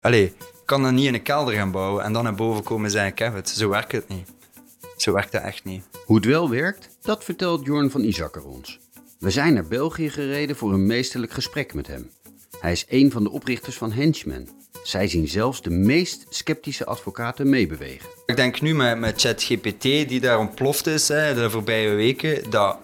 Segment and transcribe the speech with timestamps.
[0.00, 2.90] Allee, ik kan dat niet in een kelder gaan bouwen en dan naar boven komen
[2.90, 3.48] zeggen, ik heb het.
[3.48, 4.28] Zo werkt het niet.
[4.96, 5.84] Zo werkt het echt niet.
[6.04, 8.78] Hoe het wel werkt, dat vertelt Jorn van Isakker ons.
[9.18, 12.10] We zijn naar België gereden voor een meesterlijk gesprek met hem.
[12.60, 14.48] Hij is een van de oprichters van Henchman.
[14.82, 18.08] Zij zien zelfs de meest sceptische advocaten meebewegen.
[18.26, 22.78] Ik denk nu met, met ChatGPT, die daar ontploft is hè, de voorbije weken, dat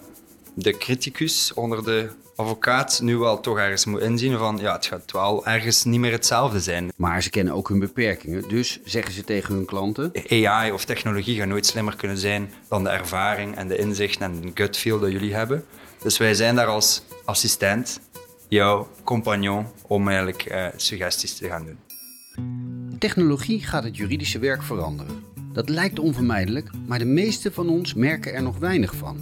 [0.53, 5.11] de criticus onder de advocaat nu wel toch ergens moet inzien van ja, het gaat
[5.11, 6.91] wel ergens niet meer hetzelfde zijn.
[6.95, 10.11] Maar ze kennen ook hun beperkingen, dus zeggen ze tegen hun klanten...
[10.29, 14.41] AI of technologie gaat nooit slimmer kunnen zijn dan de ervaring en de inzicht en
[14.41, 15.65] de gut feel dat jullie hebben.
[16.01, 17.99] Dus wij zijn daar als assistent,
[18.47, 21.79] jouw compagnon, om eigenlijk eh, suggesties te gaan doen.
[22.99, 25.23] Technologie gaat het juridische werk veranderen.
[25.53, 29.17] Dat lijkt onvermijdelijk, maar de meeste van ons merken er nog weinig van.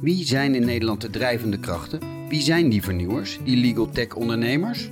[0.00, 2.21] Wie zijn in Nederland de drijvende krachten?
[2.32, 4.90] Wie zijn die vernieuwers, die legal tech ondernemers?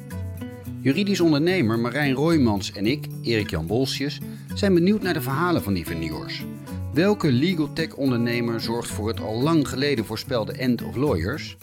[0.81, 4.21] Juridisch ondernemer Marijn Roymans en ik, Erik-Jan Bolsjes,
[4.55, 6.45] zijn benieuwd naar de verhalen van die vernieuwers.
[6.93, 11.57] Welke legal tech ondernemer zorgt voor het al lang geleden voorspelde end of lawyers?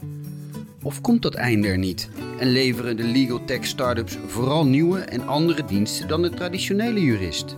[0.82, 5.28] Of komt dat einde er niet en leveren de legal tech startups vooral nieuwe en
[5.28, 7.58] andere diensten dan de traditionele jurist?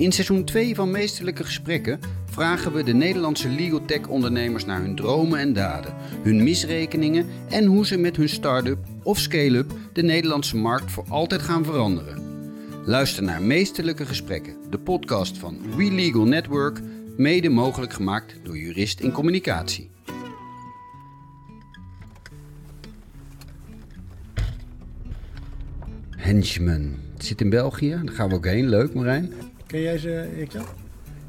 [0.00, 4.96] In seizoen 2 van Meesterlijke Gesprekken vragen we de Nederlandse legal tech ondernemers naar hun
[4.96, 10.56] dromen en daden, hun misrekeningen en hoe ze met hun start-up of scale-up de Nederlandse
[10.56, 12.22] markt voor altijd gaan veranderen.
[12.84, 16.80] Luister naar Meesterlijke Gesprekken, de podcast van We Legal Network,
[17.16, 19.90] mede mogelijk gemaakt door Jurist in Communicatie.
[26.16, 26.94] Henchman.
[27.14, 28.68] Het zit in België, daar gaan we ook heen.
[28.68, 29.49] Leuk Marijn.
[29.70, 30.64] Ken jij ze, Erik-Jan?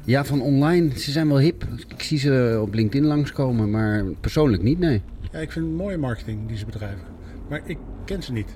[0.04, 0.98] Ja, van online.
[0.98, 1.64] Ze zijn wel hip.
[1.88, 5.02] Ik zie ze op LinkedIn langskomen, maar persoonlijk niet, nee.
[5.32, 7.06] Ja, ik vind het mooie marketing die ze bedrijven.
[7.48, 8.46] Maar ik ken ze niet.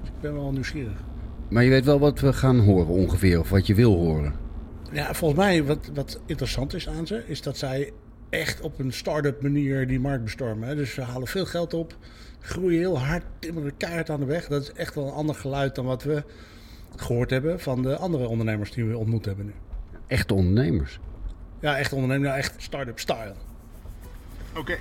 [0.00, 1.04] Dus ik ben wel nieuwsgierig.
[1.48, 4.34] Maar je weet wel wat we gaan horen ongeveer, of wat je wil horen.
[4.92, 7.92] Ja, volgens mij wat, wat interessant is aan ze, is dat zij
[8.30, 10.68] echt op een start-up manier die markt bestormen.
[10.68, 10.74] Hè.
[10.74, 11.96] Dus ze halen veel geld op,
[12.40, 14.48] groeien heel hard, timmeren kaart aan de weg.
[14.48, 16.22] Dat is echt wel een ander geluid dan wat we
[16.96, 19.52] gehoord hebben van de andere ondernemers die we ontmoet hebben nu.
[20.06, 21.00] Echte ondernemers.
[21.60, 23.34] Ja, echt ondernemer, ja, echt start-up style.
[24.56, 24.78] Oké.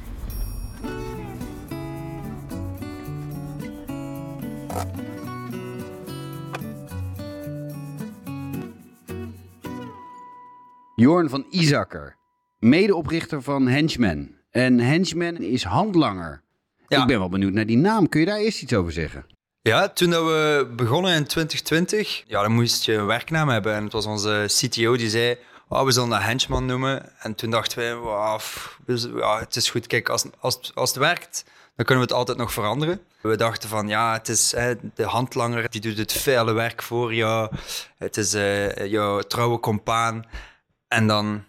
[10.96, 12.18] Jorn van Isakker,
[12.60, 14.30] medeoprichter van Henchman.
[14.50, 16.44] En Henchman is handlanger.
[16.88, 17.02] Ja.
[17.02, 18.10] Ik ben wel benieuwd naar die naam.
[18.10, 19.26] Kun je daar eerst iets over zeggen?
[19.64, 23.74] Ja, toen dat we begonnen in 2020, ja, dan moest je een werknaam hebben.
[23.74, 27.20] En het was onze CTO die zei, oh, we zullen dat henchman noemen.
[27.20, 28.40] En toen dachten wij, wow,
[29.40, 31.44] het is goed, kijk, als, als, als het werkt,
[31.76, 33.02] dan kunnen we het altijd nog veranderen.
[33.22, 37.14] We dachten van, ja, het is hè, de handlanger, die doet het vuile werk voor
[37.14, 37.56] jou.
[37.98, 40.26] Het is eh, jouw trouwe compaan.
[40.88, 41.44] En dan,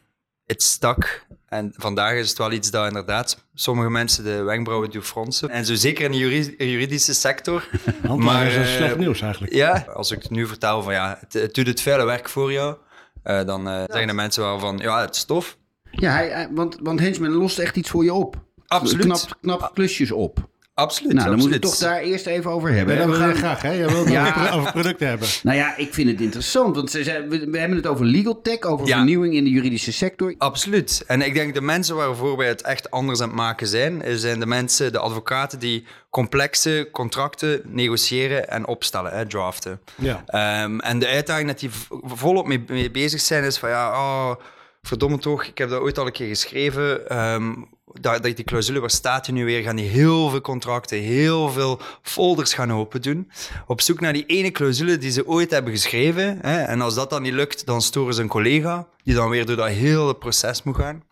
[0.47, 1.27] het stak.
[1.53, 5.51] En vandaag is het wel iets dat inderdaad sommige mensen de wenkbrauwen doen fronsen.
[5.51, 7.69] En zo zeker in de juri- juridische sector.
[8.07, 9.53] Handelaar is een eh, slecht nieuws eigenlijk.
[9.55, 12.53] Ja, als ik het nu vertel van ja, het, het doet het vuile werk voor
[12.53, 12.77] jou,
[13.23, 15.57] eh, dan eh, zeggen de mensen wel van ja, het is tof.
[15.91, 18.37] Ja, hij, hij- want, want Henchman lost echt iets voor je op.
[18.67, 19.05] Absoluut.
[19.05, 20.49] Knap, knap klusjes op.
[20.75, 21.13] Absoluut.
[21.13, 22.97] Nou, dan moeten we het toch daar eerst even over hebben.
[22.97, 23.71] dat wil We je gaan- graag, hè?
[23.73, 24.51] Jij wilt het Ja.
[24.53, 25.29] over, producten hebben.
[25.43, 28.41] Nou ja, ik vind het interessant, want ze zijn, we, we hebben het over legal
[28.43, 28.97] tech, over Ja.
[28.97, 30.35] vernieuwing in de juridische sector.
[30.39, 31.05] Absoluut.
[31.07, 34.41] En ik denk de mensen waarvoor wij het echt anders aan het maken zijn, zijn
[34.41, 39.81] de mensen, de advocaten die complexe contracten negociëren en opstellen, hè, draften.
[39.99, 40.23] Ja.
[40.27, 41.71] Ehm, en de uitdaging dat die
[42.05, 44.35] volop mee, mee bezig zijn is van ja, oh,
[44.83, 47.09] verdomme toch, ik heb dat ooit al een keer geschreven.
[47.09, 47.53] ehm,
[48.01, 49.63] dat, die clausule, waar staat die nu weer?
[49.63, 53.31] Gaan die heel veel contracten, heel veel folders gaan open doen.
[53.67, 56.39] Op zoek naar die ene clausule die ze ooit hebben geschreven.
[56.43, 56.63] Hè?
[56.63, 59.57] En als dat dan niet lukt, dan storen ze een collega, die dan weer door
[59.57, 61.03] dat hele proces moet gaan.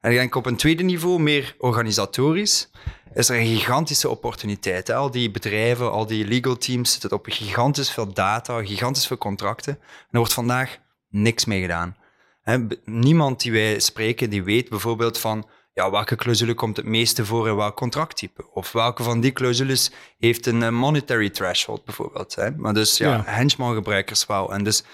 [0.00, 2.70] En denk op een tweede niveau, meer organisatorisch,
[3.14, 4.86] is er een gigantische opportuniteit.
[4.86, 4.94] Hè?
[4.94, 9.72] Al die bedrijven, al die legal teams zitten op gigantisch veel data, gigantisch veel contracten.
[9.82, 10.78] En er wordt vandaag
[11.08, 11.96] niks mee gedaan.
[12.42, 15.46] Hè, niemand die wij spreken, die weet bijvoorbeeld van
[15.76, 18.50] ja, welke clausule komt het meeste voor in welk contracttype.
[18.52, 22.34] Of welke van die clausules heeft een eh, monetary threshold bijvoorbeeld.
[22.34, 22.50] Hè.
[22.50, 23.22] Maar dus ja, Ja.
[23.26, 24.52] Henchman-gebruikers wel.
[24.52, 24.84] En dus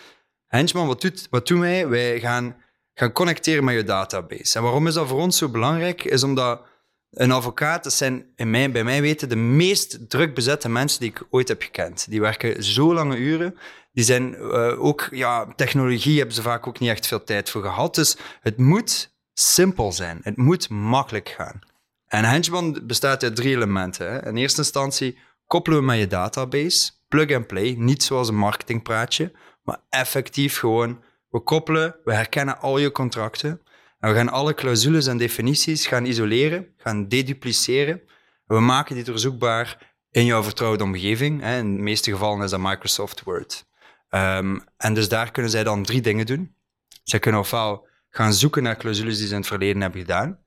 [0.47, 1.89] Henchman, wat, doet, wat doen wij?
[1.89, 2.57] Wij gaan,
[2.95, 4.57] gaan connecteren met je database.
[4.57, 6.05] En waarom is dat voor ons zo belangrijk?
[6.05, 6.63] Is omdat
[7.11, 11.11] een advocaat, dat zijn in mij, bij mij weten de meest druk bezette mensen die
[11.11, 12.07] ik ooit heb gekend.
[12.11, 13.59] Die werken zo lange uren.
[13.93, 17.63] Die zijn eh, ook, ja, technologie hebben ze vaak ook niet echt veel tijd voor
[17.63, 17.95] gehad.
[17.95, 20.21] Dus het moet simpel zijn.
[20.23, 21.61] Het moet makkelijk gaan.
[22.07, 24.13] En Henchman bestaat uit drie elementen.
[24.13, 24.27] Hè.
[24.27, 26.91] In eerste instantie koppelen we met je database.
[27.09, 27.75] plug and play.
[27.79, 29.33] Niet zoals een marketingpraatje,
[29.63, 31.03] maar effectief gewoon.
[31.29, 33.61] We koppelen, we herkennen al je contracten.
[33.99, 38.01] En we gaan alle clausules en definities gaan isoleren, gaan dedupliceren.
[38.47, 41.41] En we maken die doorzoekbaar in jouw vertrouwde omgeving.
[41.41, 41.59] Hè.
[41.59, 43.67] In de meeste gevallen is dat Microsoft Word.
[44.09, 46.55] Ehm, en dus daar kunnen zij dan drie dingen doen.
[47.03, 50.39] Zij kunnen ofwel gaan zoeken naar clausules die ze in het verleden hebben gedaan.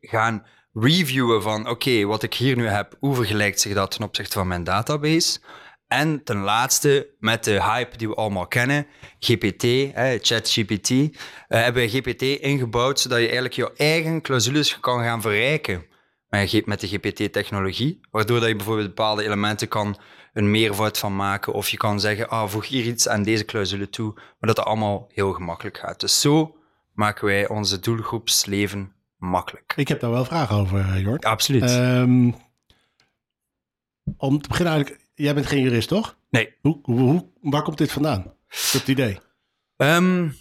[0.00, 4.38] Gaan reviewen van, oké, wat ik hier nu heb, hoe vergelijkt zich dat ten opzichte
[4.38, 5.38] van mijn database?
[5.86, 8.86] En ten laatste, met de hype die we allemaal kennen,
[9.18, 11.08] GPT, eh, ChatGPT, uh,
[11.48, 15.86] hebben we GPT ingebouwd zodat je eigenlijk je eigen clausules kan gaan verrijken
[16.64, 19.98] met de GPT-technologie, waardoor dat je bijvoorbeeld bepaalde elementen kan
[20.32, 23.88] een meervoud van maken, of je kan zeggen, ah, voeg hier iets aan deze clausule
[23.88, 26.00] toe, maar dat dat allemaal heel gemakkelijk gaat.
[26.00, 26.59] Dus zo
[27.00, 29.72] maken wij onze doelgroepsleven makkelijk.
[29.76, 31.24] Ik heb daar wel vragen over, eh, Jort.
[31.24, 31.70] Absoluut.
[31.70, 32.34] Um,
[34.16, 36.16] om te beginnen eigenlijk, jij bent geen jurist, toch?
[36.30, 36.54] Nee.
[36.60, 38.34] Hoe, hoe, waar komt dit vandaan,
[38.72, 39.18] dat idee?
[39.76, 40.36] Um,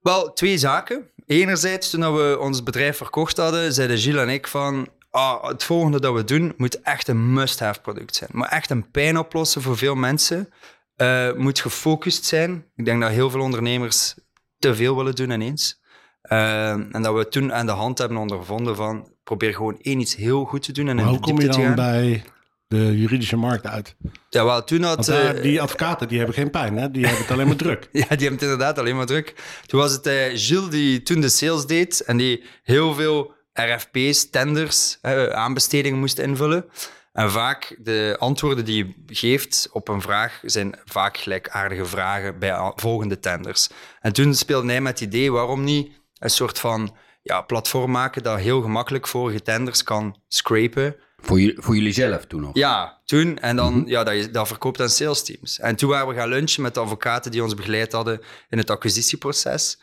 [0.00, 1.10] wel, twee zaken.
[1.26, 4.88] Enerzijds, toen we ons bedrijf verkocht hadden, zeiden Gilles en ik van...
[5.10, 8.30] Ah, het volgende dat we doen moet echt een must-have product zijn.
[8.32, 10.52] Maar echt een pijn oplossen voor veel mensen.
[10.96, 12.64] Uh, moet gefocust zijn.
[12.74, 14.14] Ik denk dat heel veel ondernemers
[14.58, 15.80] te veel willen doen ineens.
[16.28, 20.16] Uh, en dat we toen aan de hand hebben ondervonden van probeer gewoon één iets
[20.16, 20.88] heel goed te doen.
[20.88, 22.24] En maar hoe kom je dan bij
[22.68, 23.96] de juridische markt uit?
[24.28, 25.08] Ja, wel, toen had...
[25.08, 26.90] Uh, die advocaten die hebben geen pijn, hè?
[26.90, 27.88] die hebben het alleen maar druk.
[27.92, 29.34] ja, die hebben het inderdaad alleen maar druk.
[29.66, 34.30] Toen was het uh, Gilles die toen de sales deed en die heel veel RFP's,
[34.30, 34.98] tenders,
[35.30, 36.64] aanbestedingen moest invullen.
[37.12, 38.76] En vaak de antwoorden die
[39.06, 43.68] je geeft op een vraag zijn vaak gelijkaardige vragen bij volgende tenders.
[44.00, 45.90] En toen speelde hij met het idee, waarom niet
[46.26, 50.96] een soort van ja, platform maken dat heel gemakkelijk vorige tenders kan scrapen.
[51.16, 52.50] Voor, jullie, voor jullie zelf toen nog?
[52.54, 53.38] Ja, toen.
[53.38, 55.58] En dan ja, dat, je, dat verkoopt aan sales teams.
[55.58, 58.70] En toen waren we gaan lunchen met de advocaten die ons begeleid hadden in het
[58.70, 59.80] acquisitieproces.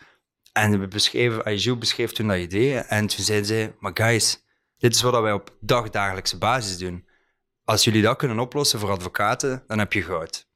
[0.52, 2.78] En we beschreven, Aijou beschreef toen dat idee.
[2.78, 4.44] En toen zeiden ze, maar guys,
[4.78, 7.06] dit is wat wij op dagdagelijkse basis doen.
[7.64, 10.48] Als jullie dat kunnen oplossen voor advocaten, dan heb je goud.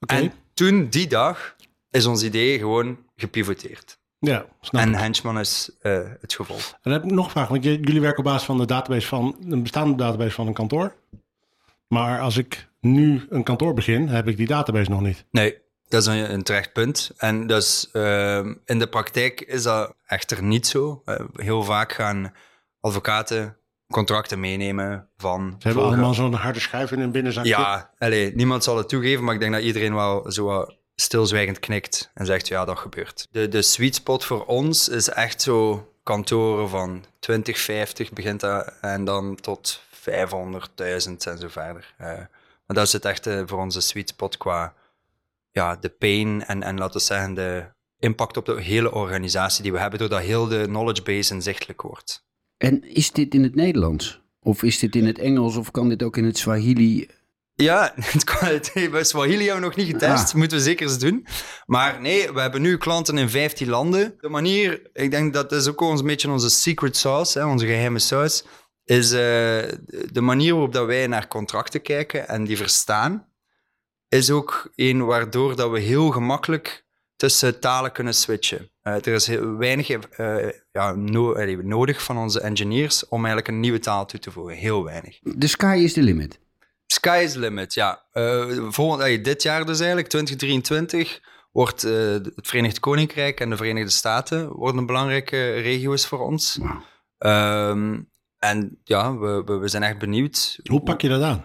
[0.00, 0.22] Okay.
[0.22, 1.56] En toen, die dag,
[1.90, 4.00] is ons idee gewoon gepivoteerd.
[4.24, 4.98] Ja, snap en ik.
[4.98, 6.70] Henchman is uh, het gevolg.
[6.72, 9.06] En dan heb ik nog een vraag, want jullie werken op basis van de database
[9.06, 10.94] van een bestaande database van een kantoor.
[11.88, 15.24] Maar als ik nu een kantoor begin, heb ik die database nog niet.
[15.30, 15.58] Nee,
[15.88, 17.12] dat is een, een terecht punt.
[17.16, 21.02] En dus uh, in de praktijk is dat echter niet zo.
[21.04, 22.32] Uh, heel vaak gaan
[22.80, 23.56] advocaten
[23.90, 25.54] contracten meenemen van...
[25.58, 27.50] Ze hebben allemaal zo'n harde schijf in hun binnenzakje.
[27.50, 27.90] Ja,
[28.34, 32.48] niemand zal het toegeven, maar ik denk dat iedereen wel zo stilzwijgend knikt en zegt
[32.48, 33.28] ja, dat gebeurt.
[33.30, 38.72] De, de sweet spot voor ons is echt zo kantoren van 20, 50 begint dat
[38.80, 41.94] en dan tot 500.000 en zo verder.
[42.00, 42.06] Uh,
[42.66, 44.74] maar dat is het echt voor onze sweet spot qua
[45.50, 47.64] ja, de pain en, en laten we zeggen de
[47.98, 52.24] impact op de hele organisatie die we hebben, doordat heel de knowledge base inzichtelijk wordt.
[52.56, 54.20] En is dit in het Nederlands?
[54.42, 55.56] Of is dit in het Engels?
[55.56, 57.08] Of kan dit ook in het Swahili?
[57.62, 60.28] Ja, het bij Swahili hebben we nog niet getest.
[60.28, 60.34] Ah.
[60.34, 61.26] Moeten we zeker eens doen.
[61.66, 64.14] Maar nee, we hebben nu klanten in 15 landen.
[64.18, 67.98] De manier, ik denk dat is ook een beetje onze secret sauce, hè, onze geheime
[67.98, 68.44] saus,
[68.84, 69.18] is uh,
[70.12, 73.26] de manier waarop dat wij naar contracten kijken en die verstaan,
[74.08, 76.86] is ook een waardoor dat we heel gemakkelijk
[77.16, 78.70] tussen talen kunnen switchen.
[78.82, 83.60] Uh, er is heel weinig uh, ja, no nodig van onze engineers om eigenlijk een
[83.60, 84.56] nieuwe taal toe te voegen.
[84.56, 85.18] Heel weinig.
[85.38, 86.41] The sky is the limit.
[86.92, 88.02] Sky is the limit, ja.
[88.12, 91.20] Uh, volgend, dit jaar dus eigenlijk, 2023,
[91.52, 96.58] wordt het Verenigd Koninkrijk en de Verenigde Staten worden belangrijke regio's voor ons.
[96.60, 96.80] Wow.
[97.70, 100.58] Um, en ja, we, we, we, zijn echt benieuwd.
[100.64, 101.44] Hoe pak je dat aan?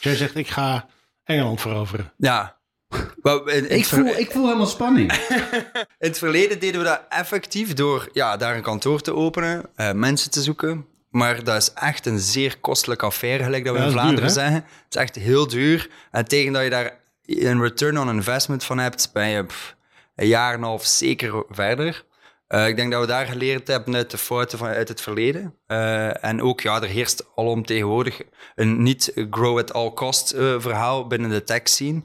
[0.00, 0.88] Jij zegt, ik ga
[1.24, 2.12] Engeland veroveren.
[2.16, 5.12] Ja, in, in ik, voel, ik voel helemaal spanning.
[5.98, 9.92] in het verleden deden we dat effectief door ja, daar een kantoor te openen, uh,
[9.92, 10.86] mensen te zoeken.
[11.12, 14.30] Maar dat is echt een zeer kostelijke affaire, gelijk dat we ja, in Vlaanderen duur,
[14.30, 14.54] zeggen.
[14.54, 15.90] Het is echt heel duur.
[16.10, 19.76] En tegen dat je daar een return on investment van hebt, ben je pff,
[20.16, 22.04] een jaar en een half zeker verder.
[22.48, 25.54] Uh, ik denk dat we daar geleerd hebben uit de fouten van, uit het verleden.
[25.66, 28.20] Uh, en ook, ja, er heerst alom tegenwoordig
[28.54, 32.02] een niet grow at all cost uh, verhaal binnen de tech scene.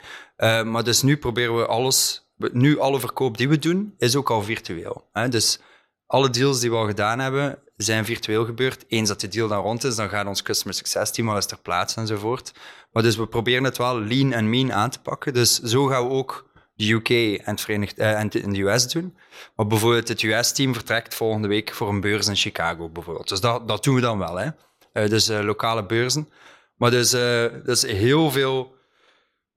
[0.64, 4.44] maar dus nu proberen we alles, nu alle verkoop die we doen, is ook al
[4.44, 5.10] virtueel.
[5.14, 5.30] Hè?
[5.30, 5.60] Dus
[6.06, 8.86] alle deals die we al gedaan hebben, zijn virtueel gebeurd.
[8.88, 11.46] Eens dat de deal dan rond is, dan gaat ons customer success team al eens
[11.46, 12.52] ter plaatse enzovoort.
[12.92, 15.34] Maar dus we proberen het wel lean en mean aan te pakken.
[15.34, 17.10] Dus zo gaan we ook de UK
[17.46, 17.58] en,
[17.96, 19.18] uh, en de US doen.
[19.56, 23.30] Maar bijvoorbeeld het US-team vertrekt volgende week voor een beurs in Chicago bijvoorbeeld.
[23.30, 24.50] Dus dat, dat doen we dan wel, hè.
[24.94, 26.30] Uh, dus uh, lokale beurzen.
[26.76, 27.10] Maar dus,
[27.64, 28.77] dus heel veel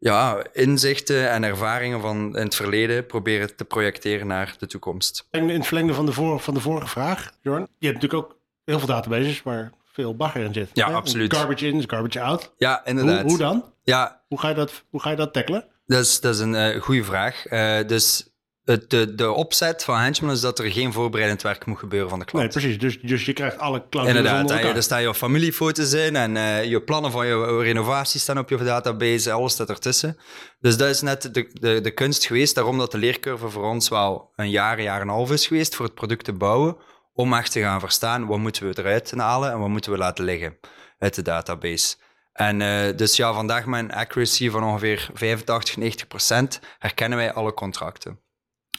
[0.01, 5.27] ja, inzichten en ervaringen van in het verleden proberen te projecteren naar de toekomst.
[5.31, 8.39] In het verlengde van de, voor, van de vorige vraag, Jorn, je hebt natuurlijk ook
[8.65, 10.71] heel veel databases waar veel bagger in zit.
[10.73, 10.95] Ja, hè?
[10.95, 11.37] absoluut.
[11.37, 12.53] Garbage in, garbage out.
[12.57, 13.21] Ja, inderdaad.
[13.21, 13.65] Hoe, hoe dan?
[13.83, 15.65] Ja, Hoe ga je dat, hoe ga je dat tackelen?
[15.87, 17.47] dat is, dat is een eh, goede vraag.
[17.47, 18.30] Eh, dus
[18.71, 22.19] het, de, de opzet van Henchman is dat er geen voorbereidend werk moet gebeuren van
[22.19, 22.45] de klant.
[22.45, 22.79] Nee, precies.
[22.79, 24.77] Dus, dus je krijgt alle clausules Inderdaad, hè, elkaar.
[24.77, 28.57] er staan je familiefoto's in en eh, je plannen van je renovatie staan op je
[28.57, 30.17] database, alles staat ertussen.
[30.61, 33.89] Dus dat is net de, de, de kunst geweest, daarom dat de leercurve voor ons
[33.89, 36.77] wel een jaar, jaar en een half is geweest voor het product te bouwen,
[37.13, 40.25] om echt te gaan verstaan wat moeten we eruit halen en wat moeten we laten
[40.25, 40.59] liggen
[40.99, 41.97] uit de database.
[42.33, 47.33] En eh, dus ja, vandaag met een accuracy van ongeveer 85, 90 procent herkennen wij
[47.33, 48.21] alle contracten.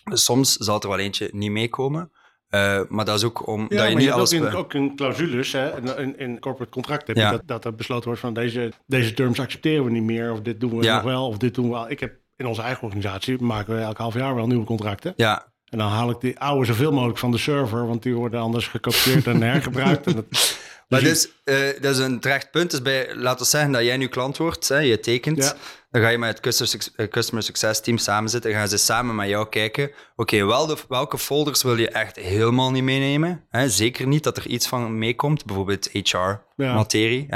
[0.03, 2.11] Soms zal er wel eentje niet meekomen,
[2.47, 4.31] eh, maar dat is ook om Ja, dat je je niet hebt alles...
[4.31, 7.31] in, be- ook in clausules, hè, in, in, corporate contract heb Ja.
[7.31, 10.41] je dat, dat er besloten wordt van deze, deze terms accepteren we niet meer, of
[10.41, 10.95] dit doen we Ja.
[10.95, 11.89] nog wel, of dit doen we wel.
[11.89, 15.13] Ik heb in onze eigen organisatie maken we elk half jaar wel nieuwe contracten.
[15.15, 18.39] Ja, En dan haal ik die oude zoveel mogelijk van de server, want die worden
[18.39, 20.05] anders gekopieerd en hergebruikt.
[20.05, 20.25] En dat,
[20.87, 21.31] Maar dus dus,
[21.73, 22.71] eh, dat is een terecht punt.
[22.71, 25.37] Dus bij, laten we zeggen dat jij nu klant wordt, hè, je tekent.
[25.37, 25.53] Ja.
[25.91, 28.77] Dan ga je met het customer, eh, customer success team samen zitten en gaan ze
[28.77, 29.91] samen met jou kijken.
[30.15, 33.45] Oké, wel de- welke folders wil je echt helemaal niet meenemen?
[33.49, 33.69] Hè?
[33.69, 37.27] Zeker niet dat er iets van meekomt, bijvoorbeeld HR-materie.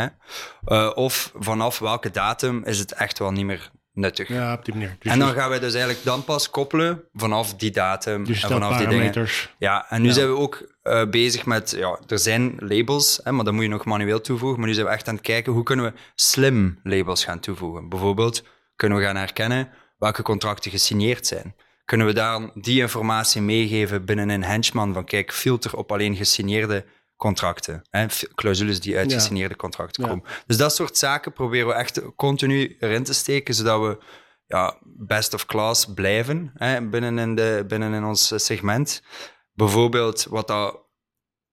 [0.66, 4.28] Eh, of vanaf welke datum is het echt wel niet meer nuttig.
[4.28, 4.96] ja, op die manier.
[5.00, 8.44] Dus en dan je- gaan wij dus eigenlijk dan pas koppelen vanaf die datum dus
[8.44, 9.28] en vanaf die dingen.
[9.58, 10.14] Ja, en nu Ja.
[10.14, 13.70] zijn we ook eh, bezig met, ja, er zijn labels, hè, maar dat moet je
[13.70, 14.60] nog manueel toevoegen.
[14.60, 17.90] Maar nu zijn we echt aan het kijken, hoe kunnen we slim labels gaan toevoegen?
[17.90, 18.44] Bijvoorbeeld,
[18.76, 21.56] kunnen we gaan herkennen welke contracten gesigneerd zijn?
[21.86, 26.86] Kunnen we daar die informatie meegeven binnen een henchman van, kijk, filter op alleen gesigneerde
[27.16, 28.06] contracten, hè,
[28.36, 30.24] clausules die uit gesigneerde contracten komen.
[30.48, 34.04] Dus dat soort zaken proberen we echt continu erin te steken, zodat we
[34.48, 39.04] ja, best of class blijven hè, binnen, in de, binnen in ons segment.
[39.54, 40.84] Bijvoorbeeld, wat dat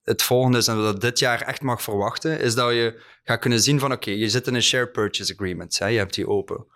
[0.02, 3.38] het volgende is en wat dat dit jaar echt mag verwachten, is dat je gaat
[3.40, 6.28] kunnen zien van oké, je zit in een share purchase agreement, hè, je hebt die
[6.28, 6.66] open.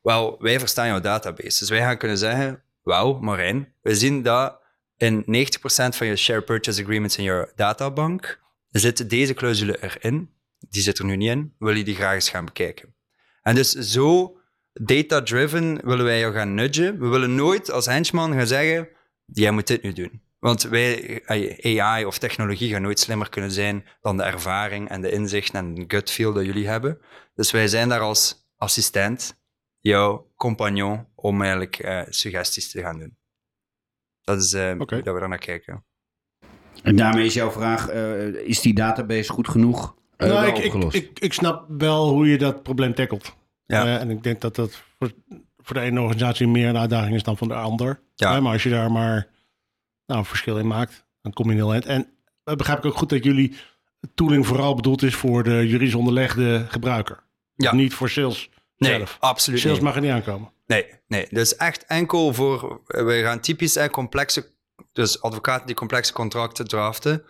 [0.00, 1.58] Wel, wij verstaan jouw database.
[1.58, 4.61] Dus wij gaan kunnen zeggen, wauw, Marijn, we zien dat
[5.02, 8.40] in 90% van je share purchase agreements in je databank
[8.70, 10.30] zit deze clausule erin.
[10.58, 11.54] Die zit er nu niet in.
[11.58, 12.94] Wil je die graag eens gaan bekijken?
[13.42, 14.36] En dus zo
[14.72, 16.98] data-driven willen wij jou gaan nudgen.
[16.98, 18.88] We willen nooit als henchman gaan zeggen,
[19.24, 20.22] jij moet dit nu doen.
[20.38, 21.22] Want wij,
[21.80, 25.74] AI of technologie gaan nooit slimmer kunnen zijn dan de ervaring en de inzicht en
[25.74, 26.98] de gut feel dat jullie hebben.
[27.34, 29.42] Dus wij zijn daar als assistent,
[29.80, 33.16] jouw compagnon, om eigenlijk eh, suggesties te gaan doen.
[34.24, 35.84] Dat is hoe dat we daar naar kijken.
[36.82, 40.64] En daarmee is jouw vraag, eh, is die database goed genoeg eh, Nou, ik, ik,
[40.64, 40.96] opgelost?
[40.96, 43.36] ik, ik snap wel hoe je dat probleem tackelt.
[43.66, 43.84] Ja.
[43.84, 45.12] Eh, en ik denk dat dat voor,
[45.58, 48.00] voor de ene organisatie meer een uitdaging is dan voor de ander.
[48.14, 48.40] Ja.
[48.40, 49.28] Maar als je daar maar
[50.06, 51.86] nou, een verschil in maakt, dan kom je heel eind.
[51.86, 52.06] En
[52.44, 53.54] uh, begrijp ik ook goed dat jullie
[54.14, 57.22] tooling vooral bedoeld is voor de juridisch onderlegde gebruiker.
[57.54, 57.74] Ja.
[57.74, 59.16] Niet voor sales Nee, zelf.
[59.20, 59.84] absoluut Sales niet.
[59.84, 60.50] mag er niet aankomen.
[60.72, 61.26] Nee, nee.
[61.30, 62.80] Dus echt enkel voor...
[62.86, 64.50] We gaan typisch eh, complexe...
[64.92, 67.24] Dus advocaten die complexe contracten draften.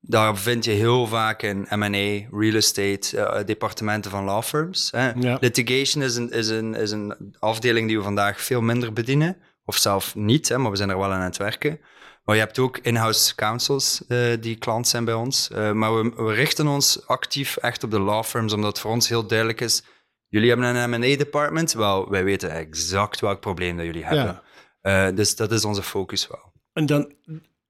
[0.00, 4.88] Daar vind je heel vaak in M&A, real estate, eh, departementen van law firms.
[4.90, 5.10] Hè.
[5.10, 5.36] Ja.
[5.40, 9.36] Litigation is een, is, een, is een afdeling die we vandaag veel minder bedienen.
[9.64, 11.80] Of zelf niet, hè, maar we zijn er wel aan het werken.
[12.24, 15.50] Maar je hebt ook in-house counsels eh, die klant zijn bij ons.
[15.50, 19.08] Eh, maar we, we richten ons actief echt op de law firms, omdat voor ons
[19.08, 19.82] heel duidelijk is...
[20.28, 21.72] Jullie hebben een M&A-department.
[21.72, 24.42] Wel, wij weten exact welk probleem dat jullie hebben.
[24.80, 26.52] Eh, dus dat is onze focus wel.
[26.72, 27.12] En dan,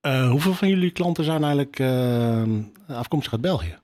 [0.00, 2.42] eh, hoeveel van jullie klanten zijn eigenlijk eh,
[2.88, 3.78] afkomstig uit België?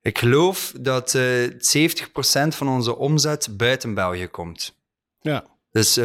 [0.00, 1.22] Ik geloof dat eh
[1.58, 4.76] 70% van onze omzet buiten België komt.
[5.20, 6.00] Ja, Dus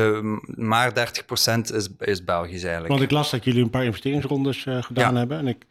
[0.55, 2.87] maar 30% is, is Belgisch eigenlijk.
[2.89, 5.19] want ik las dat jullie een paar investeringsrondes gedaan Ja.
[5.19, 5.37] hebben.
[5.37, 5.65] En ik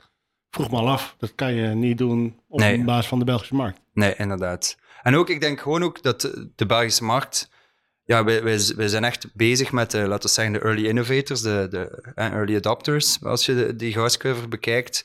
[0.50, 2.84] vroeg me al af, dat kan je niet doen op Nee.
[2.84, 3.80] basis van de Belgische markt.
[3.92, 4.76] Nee, inderdaad.
[5.08, 6.20] En ook, ik denk gewoon ook dat
[6.54, 7.48] de Belgische markt...
[8.04, 11.40] Ja, wij, wij, wij zijn echt bezig met, de, laten we zeggen, de early innovators,
[11.40, 15.04] de, de eh, early adopters, als je de, die goudscurve bekijkt.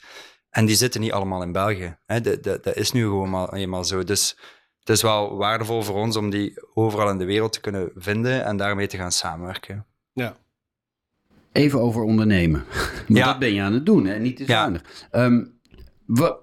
[0.49, 1.97] En die zitten niet allemaal in België.
[2.05, 2.21] Hè.
[2.21, 4.03] De, de, dat is nu gewoon maar, eenmaal zo.
[4.03, 4.37] Dus
[4.79, 8.43] het is wel waardevol voor ons om die overal in de wereld te kunnen vinden
[8.45, 9.85] en daarmee te gaan samenwerken.
[10.13, 10.37] Ja.
[11.51, 12.65] Even over ondernemen.
[13.07, 13.25] Want Ja.
[13.25, 14.19] dat ben je aan het doen, hè?
[14.19, 14.47] niet te Ja.
[14.47, 14.81] zuinig.
[15.11, 15.45] Ehm,
[16.05, 16.37] wa-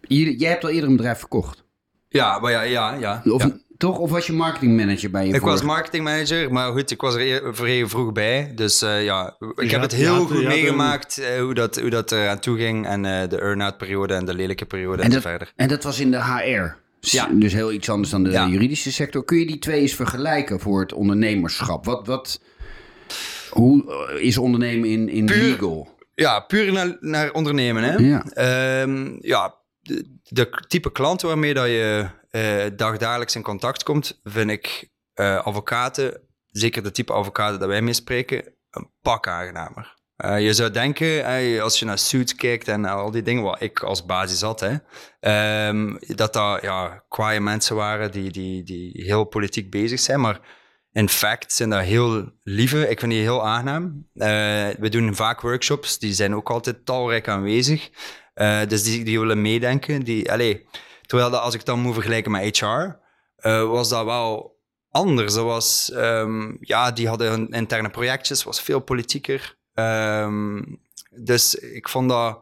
[0.00, 1.66] jij jij hebt al eerder een bedrijf verkocht.
[2.08, 3.22] Ja, maar ja, ja, ja.
[3.24, 3.56] Of, ja.
[3.78, 3.98] Toch?
[3.98, 7.54] Of was je marketingmanager bij je Ik was vorige- marketingmanager, maar goed, ik was er
[7.54, 8.52] vrij vroeg bij.
[8.54, 12.12] Dus eh, ja, ik je heb het heel goed meegemaakt eh, hoe, dat, hoe dat
[12.12, 12.86] eraan toe ging.
[12.86, 15.52] En eh, de earn-out periode en de lelijke periode en, En zo dat, verder.
[15.56, 16.76] en dat was in de HR.
[17.00, 17.28] Ja.
[17.32, 18.46] Dus heel iets anders dan de Ja.
[18.46, 19.24] juridische sector.
[19.24, 21.84] Kun je die twee eens vergelijken voor het ondernemerschap?
[21.84, 22.40] Wat, wat,
[23.50, 23.84] hoe
[24.20, 25.96] is ondernemen in, in Puur- legal?
[26.14, 27.82] Ja, puur naar, naar ondernemen.
[27.82, 27.94] Hè?
[27.96, 28.22] Ja.
[28.32, 29.54] Ehm, ja,
[30.22, 36.20] de, type klant waarmee dat je eh dagdagelijks in contact komt, vind ik eh, advocaten,
[36.46, 39.96] zeker de type advocaten dat wij mee spreken, een pak aangenamer.
[40.16, 43.60] Eh, je zou denken, eh, als je naar Suits kijkt en al die dingen wat
[43.60, 44.76] ik als basis had, hè,
[45.20, 50.40] ehm, dat dat ja, kwaaie mensen waren die, die, die heel politiek bezig zijn, maar
[50.92, 52.88] in fact zijn dat heel lieve.
[52.88, 54.08] Ik vind die heel aangenaam.
[54.78, 57.90] We doen vaak workshops, die zijn ook altijd talrijk aanwezig.
[58.38, 60.02] Eh, dus die, die willen meedenken.
[60.02, 60.66] Die, allee,
[61.02, 62.66] terwijl dat, als ik dan moet vergelijken met HR,
[63.36, 64.58] eh, was dat wel
[64.90, 65.34] anders.
[65.34, 69.56] Dat was, ehm, ja, die hadden hun interne projectjes, was veel politieker.
[69.74, 70.62] Ehm,
[71.10, 72.40] dus ik vond dat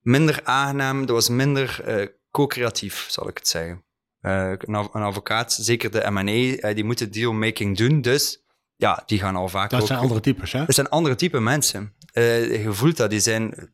[0.00, 1.00] minder aangenaam.
[1.00, 3.84] Dat was minder eh, co-creatief, zal ik het zeggen.
[4.20, 8.00] Een, advocaat, zeker de M&A, die moeten dealmaking doen.
[8.00, 8.44] Dus
[8.76, 9.86] ja, die gaan al vaak Dat ook...
[9.86, 10.60] zijn andere types, hè?
[10.60, 11.94] Het zijn andere type mensen.
[12.12, 13.72] Je voelt dat, die zijn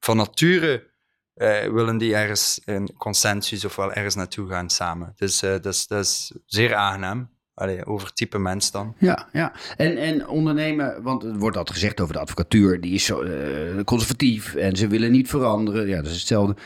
[0.00, 0.94] van nature
[1.36, 5.12] eh, willen die ergens een consensus of wel ergens naartoe gaan samen.
[5.16, 7.28] Dus dat, is, dat is zeer aangenaam.
[7.56, 8.94] Allee, over type mens dan.
[8.98, 9.52] Ja, ja.
[9.76, 13.84] En, en ondernemen, want er wordt altijd gezegd over de advocatuur, die is zo eh,
[13.84, 15.86] conservatief en ze willen niet veranderen.
[15.86, 16.56] Ja, dat is hetzelfde.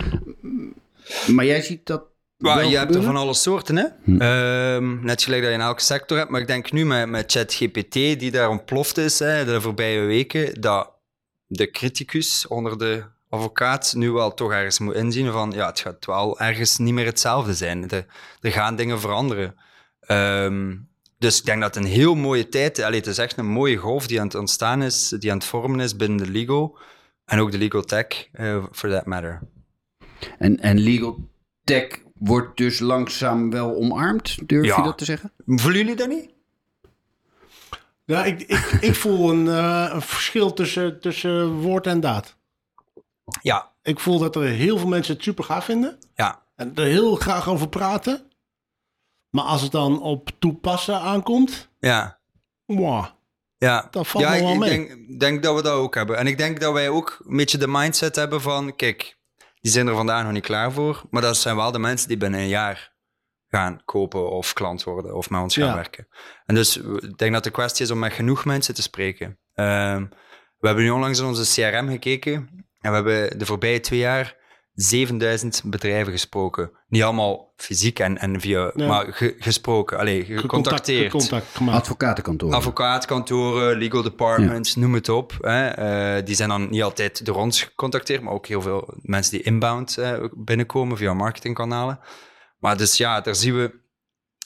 [1.26, 2.02] Maar jij ziet dat.
[2.36, 3.86] Maar je hebt er van alle soorten, hè?
[4.04, 4.20] Hm.
[4.20, 6.30] Ehm, net gelijk dat je in elke sector hebt.
[6.30, 10.60] Maar ik denk nu met, met ChatGPT, die daar ontploft is hè, de voorbije weken,
[10.60, 10.90] dat
[11.46, 16.06] de criticus onder de advocaat nu wel toch ergens moet inzien van, ja, het gaat
[16.06, 17.88] wel ergens niet meer hetzelfde zijn.
[17.90, 18.06] Er,
[18.40, 19.54] er gaan dingen veranderen.
[20.00, 20.76] Ehm,
[21.18, 23.76] dus ik denk dat het een heel mooie tijd, allee, het is echt een mooie
[23.76, 26.78] golf die aan het ontstaan is, die aan het vormen is binnen de legal.
[27.24, 29.40] En ook de legal tech, eh, for that matter.
[30.38, 31.28] En, en legal
[31.64, 34.76] tech wordt dus langzaam wel omarmd, durf Ja.
[34.76, 35.32] je dat te zeggen?
[35.46, 36.30] Voelen jullie dat niet?
[38.04, 42.36] Ja, ik, ik, ik voel een, eh, een verschil tussen, tussen woord en daad.
[43.42, 45.98] Ja, Ik voel dat er heel veel mensen het super gaaf vinden.
[46.14, 46.42] ja.
[46.56, 48.30] En er heel graag over praten.
[49.30, 52.18] Maar als het dan op toepassen aankomt, Ja,
[52.66, 53.06] mwah,
[53.58, 53.88] ja.
[53.90, 54.68] dat valt ja, me wel ik mee.
[54.88, 56.16] denk, denk dat we dat ook hebben.
[56.16, 59.18] En ik denk dat wij ook een beetje de mindset hebben van, kijk,
[59.60, 62.16] die zijn er vandaag nog niet klaar voor, maar dat zijn wel de mensen die
[62.16, 62.92] binnen een jaar
[63.48, 65.74] gaan kopen of klant worden of met ons gaan Ja.
[65.74, 66.08] werken.
[66.46, 69.38] En dus ik denk dat de kwestie is om met genoeg mensen te spreken.
[69.54, 70.06] Ehm,
[70.58, 74.36] we hebben nu onlangs in onze CRM gekeken en we hebben de voorbije twee jaar
[74.74, 76.70] 7000 bedrijven gesproken.
[76.88, 78.86] Niet allemaal fysiek en, en via, Ja.
[78.86, 81.10] maar ge- gesproken, allee, gecontacteerd.
[81.10, 81.78] Contact gemaakt.
[81.78, 82.54] Advocatenkantoor.
[82.54, 85.32] Advocaatkantoren, legal departments, noem het op.
[85.40, 85.68] Hè.
[85.68, 89.42] Eh, die zijn dan niet altijd door ons gecontacteerd, maar ook heel veel mensen die
[89.42, 91.98] inbound eh, binnenkomen via marketingkanalen.
[92.58, 93.78] Maar dus ja, daar zien we...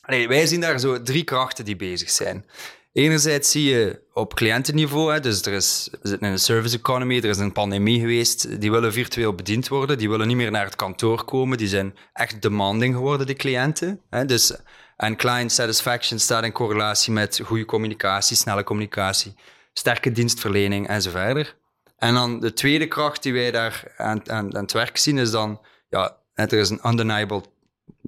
[0.00, 2.46] Allee, wij zien daar zo drie krachten die bezig zijn.
[2.94, 7.24] Enerzijds zie je op cliëntenniveau, dus er is, we zitten in een service economy, er
[7.24, 10.76] is een pandemie geweest, die willen virtueel bediend worden, die willen niet meer naar het
[10.76, 14.00] kantoor komen, die zijn echt demanding geworden, die cliënten.
[14.10, 14.56] Hè, dus,
[14.96, 19.34] en client satisfaction staat in correlatie met goede communicatie, snelle communicatie,
[19.72, 21.56] sterke dienstverlening en zo verder.
[21.98, 25.30] En dan de tweede kracht die wij daar aan, aan, aan het werk zien, is
[25.30, 27.42] dan, ja, er is een undeniable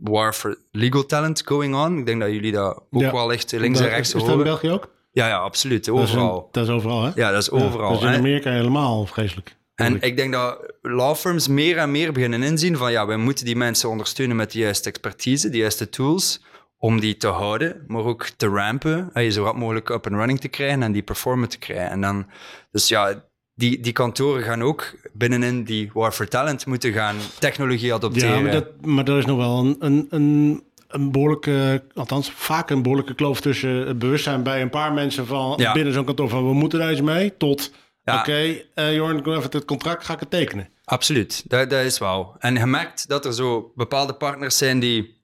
[0.02, 1.98] war for legal talent going on.
[1.98, 3.12] Ik denk dat jullie dat ook Ja.
[3.12, 4.44] wel echt links en rechts is dat in horen.
[4.44, 4.94] België ook?
[5.12, 5.84] Ja, ja, absoluut.
[5.84, 6.48] Dat is, in- Overal.
[6.52, 7.10] dat is overal, hè?
[7.14, 7.92] Ja, dat is overal.
[7.92, 8.14] dat is in.
[8.18, 9.56] Amerika helemaal vreselijk.
[9.74, 13.44] En ik denk dat law firms meer en meer beginnen inzien van ja, wij moeten
[13.44, 16.42] die mensen ondersteunen met de juiste expertise, de juiste tools,
[16.78, 20.16] om die te houden, maar ook te rampen, en je zo rap mogelijk up and
[20.16, 21.90] running te krijgen en die performance te krijgen.
[21.90, 22.26] En dan,
[22.70, 23.24] dus ja,
[23.56, 28.30] die, die kantoren gaan ook binnenin die war for talent moeten gaan technologie adopteren.
[28.36, 32.70] Ja, maar, dat, maar er is nog wel een, een, een, een behoorlijke, althans vaak
[32.70, 35.72] een behoorlijke kloof tussen het bewustzijn bij een paar mensen van Ja.
[35.72, 38.18] binnen zo'n kantoor van we moeten daar iets mee, tot Ja.
[38.18, 40.68] oké, eh Jorn, ik wil even het contract, ga ik het tekenen.
[40.84, 42.34] Absoluut, dat, dat is wel.
[42.38, 45.14] En je merkt dat er zo bepaalde partners zijn die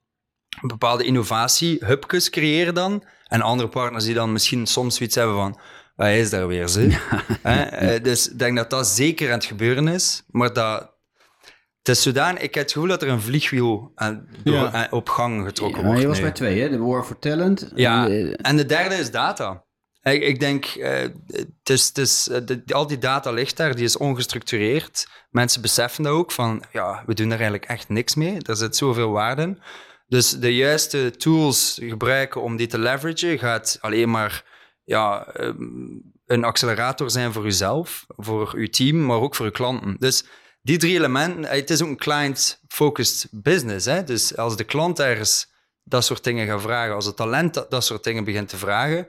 [0.62, 3.04] een bepaalde innovatie-hubjes creëren dan.
[3.26, 5.58] En andere partners die dan misschien soms zoiets hebben van,
[5.96, 6.80] hij is daar weer, ze.
[7.42, 7.62] Hè?
[7.62, 10.22] Eh, Dus ik denk dat dat zeker aan het gebeuren is.
[10.30, 10.90] Maar dat...
[11.78, 14.72] Het is zodanig, ik heb het gevoel dat er een vliegwiel aan, door- Ja.
[14.72, 16.00] aan- op gang getrokken Ja, wordt.
[16.00, 16.22] je was nu.
[16.22, 16.68] bij twee, hè?
[16.68, 17.70] De War for Talent.
[17.74, 19.64] Ja, Eh, en de derde is data.
[20.02, 23.74] Ik, ik denk, eh, het is, het is, eh, de- al die data ligt daar,
[23.74, 25.06] die is ongestructureerd.
[25.30, 28.36] Mensen beseffen dat ook, van ja, we doen daar eigenlijk echt niks mee.
[28.42, 29.60] Er zit zoveel waarde in.
[30.06, 34.44] Dus de juiste tools gebruiken om die te leveragen, gaat alleen maar
[34.84, 35.54] ja, ehm,
[36.26, 39.96] een accelerator zijn voor uzelf, voor uw team, maar ook voor uw klanten.
[39.98, 40.24] Dus
[40.62, 43.86] die drie elementen, het is ook een client-focused business.
[43.86, 44.04] Hè?
[44.04, 45.50] Dus als de klant ergens
[45.84, 49.08] dat soort dingen gaat vragen, als het talent dat, dat soort dingen begint te vragen,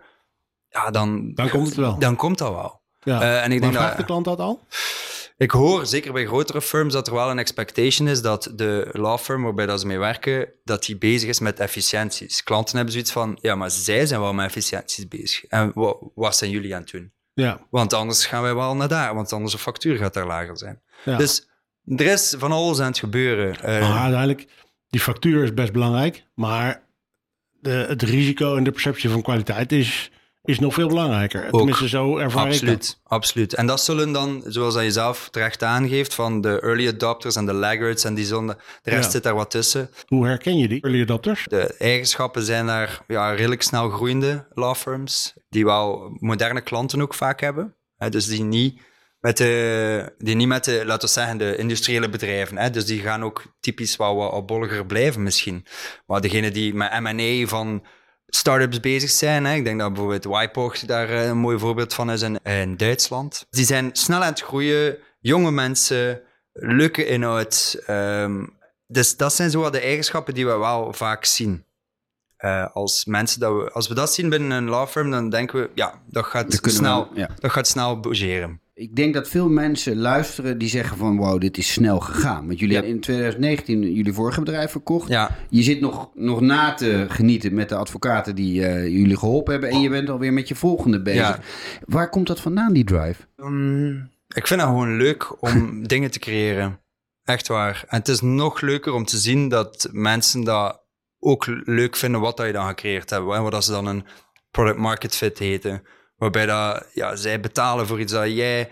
[0.69, 1.99] ja, dan, Dan komt het wel.
[1.99, 2.81] Dan komt dat wel.
[3.03, 3.21] Ja.
[3.21, 4.59] Eh, en ik maar denk vraagt dat- de klant dat al?
[5.43, 9.19] Ik hoor, zeker bij grotere firms, dat er wel een expectation is dat de law
[9.19, 12.43] firm waarbij dat ze mee werken, dat die bezig is met efficiënties.
[12.43, 15.45] Klanten hebben zoiets van, ja, maar zij zijn wel met efficiënties bezig.
[15.45, 17.11] En wa- wat zijn jullie aan het doen?
[17.33, 17.59] Ja.
[17.69, 20.81] Want anders gaan wij wel naar daar, want anders de factuur gaat daar lager zijn.
[21.05, 21.17] ja.
[21.17, 21.47] Dus
[21.85, 23.61] er is van alles aan het gebeuren.
[23.61, 24.47] Eh, maar uiteindelijk,
[24.89, 26.25] die factuur is best belangrijk.
[26.35, 26.83] Maar
[27.51, 30.11] de, het risico en de perceptie van kwaliteit is,
[30.43, 31.49] is nog veel belangrijker.
[31.51, 32.59] Tenminste, zo ervaar ik dat.
[32.59, 33.53] Absoluut, absoluut.
[33.53, 37.53] En dat zullen dan, zoals je zelf terecht aangeeft, van de early adopters en de
[37.53, 39.09] laggards en die zullen, de rest Ja.
[39.09, 39.89] zit daar wat tussen.
[40.07, 41.45] Hoe herken je die early adopters?
[41.49, 47.13] De eigenschappen zijn daar ja, redelijk snel groeiende law firms, die wel moderne klanten ook
[47.13, 47.75] vaak hebben.
[47.97, 48.81] Hè, dus die niet
[49.19, 52.57] met de, die niet met de, laten we zeggen, de industriële bedrijven.
[52.57, 55.65] Hè, dus die gaan ook typisch wel wat opbolliger blijven misschien.
[56.05, 57.85] Maar degene die met M&A van
[58.35, 62.11] startups bezig zijn, hè, ik denk dat bijvoorbeeld Wypoch daar eh, een mooi voorbeeld van
[62.11, 63.45] is in, in Duitsland.
[63.49, 66.21] Die zijn snel aan het groeien, jonge mensen,
[66.53, 67.81] leuke inhoud.
[67.85, 68.45] ehm,
[68.87, 71.65] dus dat zijn zo wat de eigenschappen die we wel vaak zien.
[72.37, 75.59] Eh, als mensen dat we, als we dat zien binnen een law firm, dan denken
[75.61, 77.29] we, ja, dat gaat snel, we- ja.
[77.39, 78.61] dat gaat snel bougeren.
[78.75, 82.47] Ik denk dat veel mensen luisteren die zeggen van wow, dit is snel gegaan.
[82.47, 82.79] Want jullie Ja.
[82.79, 85.07] hebben in 2019 jullie vorige bedrijf verkocht.
[85.09, 89.51] Ja, Je zit nog, nog na te genieten met de advocaten die eh, jullie geholpen
[89.51, 89.69] hebben.
[89.69, 91.19] En je bent alweer met je volgende bezig.
[91.21, 91.39] Ja.
[91.85, 93.21] Waar komt dat vandaan, die drive?
[93.37, 95.51] Mm, ik vind het gewoon leuk om
[95.87, 96.79] dingen te creëren.
[97.23, 97.83] Echt waar.
[97.87, 100.83] En het is nog leuker om te zien dat mensen dat
[101.19, 103.25] ook leuk vinden wat dat je dan gecreëerd hebt.
[103.31, 103.41] Hè?
[103.41, 104.05] Wat dat ze dan een
[104.51, 105.83] product market fit heten.
[106.23, 108.69] Waarbij dat, ja, zij betalen voor iets dat jij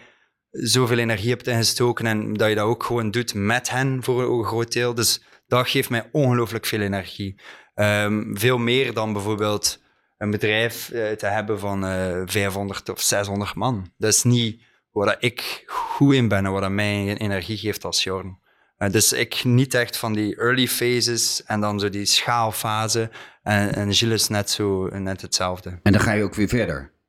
[0.51, 4.45] zoveel energie hebt ingestoken en dat je dat ook gewoon doet met hen voor een
[4.45, 4.93] groot deel.
[4.93, 7.41] Dus dat geeft mij ongelooflijk veel energie.
[7.73, 9.81] Ehm, veel meer dan bijvoorbeeld
[10.17, 13.93] een bedrijf eh, te hebben van eh 500 of 600 man.
[13.97, 14.61] Dat is niet
[14.91, 18.39] waar ik goed in ben en wat mij energie geeft als Jorn.
[18.77, 23.09] Eh, dus ik geniet echt van die early phases en dan zo die schaalfase.
[23.43, 25.79] En, en Gilles is net, zo, net hetzelfde.
[25.83, 26.99] En dan ga je ook weer verder.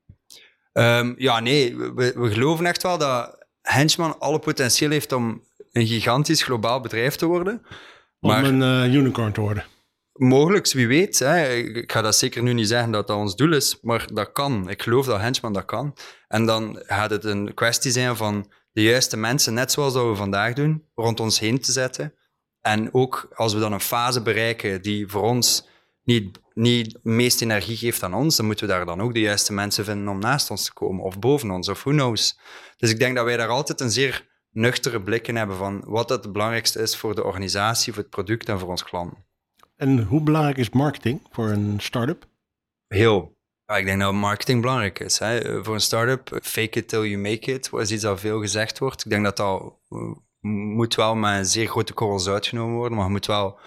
[0.72, 5.86] Ehm, ja, nee, we, we geloven echt wel dat Henchman alle potentieel heeft om een
[5.86, 7.62] gigantisch globaal bedrijf te worden.
[8.18, 9.64] Maar Om een eh, unicorn te worden.
[10.12, 11.18] mogelijk, wie weet.
[11.18, 11.48] Hè.
[11.54, 14.32] Ik ik ga dat zeker nu niet zeggen dat dat ons doel is, maar dat
[14.32, 14.68] kan.
[14.68, 15.96] Ik geloof dat Henchman dat kan.
[16.28, 20.14] En dan gaat het een kwestie zijn van de juiste mensen, net zoals dat we
[20.14, 22.14] vandaag doen, rond ons heen te zetten.
[22.60, 25.68] En ook als we dan een fase bereiken die voor ons
[26.04, 29.20] niet, niet het meeste energie geeft aan ons, dan moeten we daar dan ook de
[29.20, 32.38] juiste mensen vinden om naast ons te komen, of boven ons, of who knows.
[32.76, 36.08] Dus ik denk dat wij daar altijd een zeer nuchtere blik in hebben van wat
[36.08, 39.24] het belangrijkste is voor de organisatie, voor het product en voor ons klanten.
[39.76, 42.26] En hoe belangrijk is marketing voor een start-up?
[42.86, 43.36] Heel.
[43.66, 45.18] Ja, ik denk dat marketing belangrijk is.
[45.18, 45.64] Hè.
[45.64, 49.04] Voor een start-up, fake it till you make it, is iets dat veel gezegd wordt.
[49.04, 50.12] Ik denk dat dat eh,
[50.74, 53.58] moet wel met een zeer grote korrels uitgenomen worden, maar je moet wel...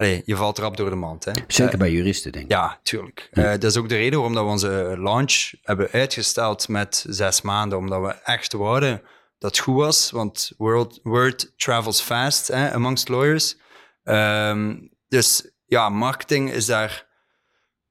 [0.00, 1.24] Allee, je valt rap door de mand.
[1.24, 1.32] Hè.
[1.46, 2.50] Zeker Eh, bij juristen, denk ik.
[2.50, 3.28] ja, tuurlijk.
[3.30, 7.40] Eh, dat is ook de reden waarom dat we onze launch hebben uitgesteld met zes
[7.42, 7.78] maanden.
[7.78, 9.02] Omdat we echt wouden
[9.38, 10.10] dat het goed was.
[10.10, 13.56] Want world, word travels fast hè, amongst lawyers.
[14.02, 14.76] Ehm,
[15.08, 17.06] dus ja, marketing is daar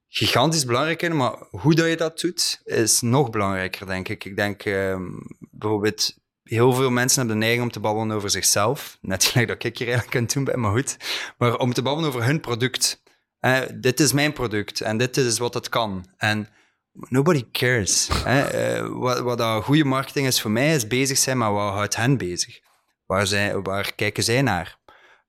[0.07, 1.15] gigantisch belangrijk in.
[1.15, 4.25] Maar hoe dat je dat doet, is nog belangrijker, denk ik.
[4.25, 5.03] Ik denk ehm,
[5.51, 6.17] bijvoorbeeld...
[6.49, 8.97] Heel veel mensen hebben de neiging om te babbelen over zichzelf.
[9.01, 10.97] Net gelijk dat ik hier eigenlijk aan het doen ben, maar goed.
[11.37, 13.03] Maar om te babbelen over hun product.
[13.39, 16.05] Eh, dit is mijn product en dit is wat het kan.
[16.17, 16.49] En
[16.91, 18.09] nobody cares.
[18.25, 22.17] Eh, wat, wat goede marketing is voor mij, is bezig zijn met wat houdt hen
[22.17, 22.59] bezig.
[23.05, 24.79] Waar, zij, waar kijken zij naar?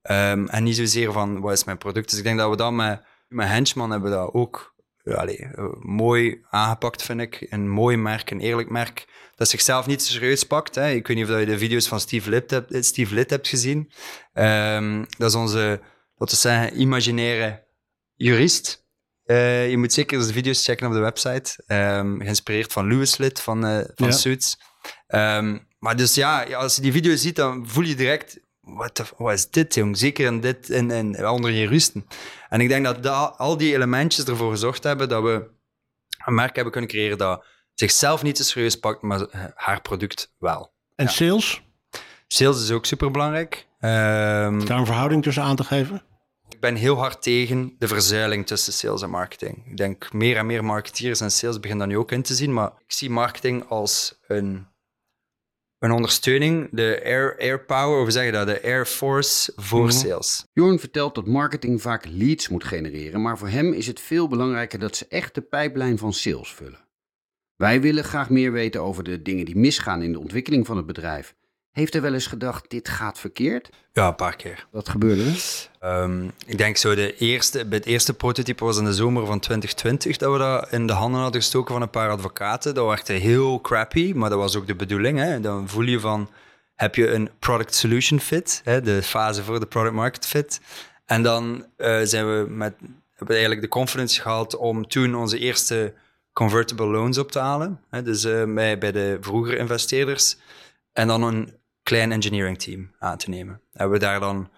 [0.03, 2.11] Ehm, en niet zozeer van, wat is mijn product?
[2.11, 4.75] Dus ik denk dat we dat met, met Henchman hebben dat ook
[5.17, 7.47] allee, eh, mooi aangepakt, vind ik.
[7.49, 10.75] Een mooi merk, een eerlijk merk, dat zichzelf niet serieus pakt.
[10.75, 10.91] Hè.
[10.91, 13.93] Ik weet niet of je de video's van Steve Litt hebt, Steve Litt hebt gezien.
[14.33, 15.81] Ehm, dat is onze,
[16.17, 17.67] laten we zeggen, imaginaire
[18.15, 18.89] jurist.
[19.25, 21.63] Eh, je moet zeker de video's checken op de website.
[21.67, 24.13] Ehm, geïnspireerd van Lewis Litt van, eh, van Ja.
[24.13, 24.59] Suits.
[25.07, 28.41] Ehm, maar dus ja, ja, als je die video ziet, dan voel je direct...
[28.77, 29.97] Wat, is dit, jong?
[29.99, 32.07] Zeker in dit, in, in, onder juristen.
[32.49, 35.51] En ik denk dat da- al die elementjes ervoor gezorgd hebben dat we
[36.25, 40.73] een merk hebben kunnen creëren dat zichzelf niet te serieus pakt, maar haar product wel.
[40.97, 41.63] En sales?
[42.27, 43.67] Sales is ook superbelangrijk.
[43.81, 46.03] Ehm Daar een verhouding tussen aan te geven?
[46.49, 49.67] ik ben heel hard tegen de verzuiling tussen sales en marketing.
[49.67, 52.53] Ik denk meer en meer marketeers en sales beginnen dat nu ook in te zien,
[52.53, 54.67] maar ik zie marketing als een
[55.81, 58.47] een ondersteuning, de Air, air Power, hoe zeg je dat?
[58.47, 59.91] De Air Force voor Mhm.
[59.91, 60.45] sales.
[60.53, 64.79] Jorn vertelt dat marketing vaak leads moet genereren, maar voor hem is het veel belangrijker
[64.79, 66.89] dat ze echt de pijplijn van sales vullen.
[67.57, 70.87] Wij willen graag meer weten over de dingen die misgaan in de ontwikkeling van het
[70.87, 71.35] bedrijf.
[71.73, 73.71] Heeft er wel eens gedacht, dit gaat verkeerd?
[73.93, 74.67] Ja, een paar keer.
[74.71, 75.69] Wat gebeurde er?
[75.81, 80.17] Ehm, ik denk zo de eerste, het eerste prototype was in de zomer van 2020
[80.17, 82.75] dat we dat in de handen hadden gestoken van een paar advocaten.
[82.75, 85.19] Dat werd heel crappy, maar dat was ook de bedoeling.
[85.19, 85.41] Hè?
[85.41, 86.31] Dan voel je van,
[86.75, 88.81] heb je een product solution fit, hè?
[88.81, 90.61] de fase voor de product market fit.
[91.07, 95.39] En dan eh, zijn we met, hebben we eigenlijk de confidence gehad om toen onze
[95.39, 95.95] eerste
[96.33, 97.81] convertible loans op te halen.
[97.91, 98.03] Hè?
[98.03, 100.37] Dus eh, bij, bij de vroegere investeerders.
[100.93, 103.63] En dan een klein engineering team aan te nemen.
[103.73, 104.51] Hebben we daar dan